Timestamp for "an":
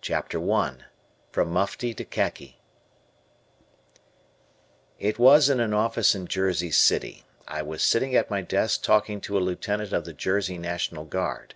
5.60-5.74